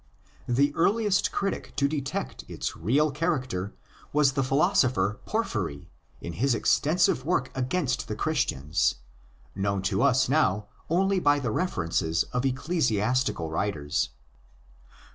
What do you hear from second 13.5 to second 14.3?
authors.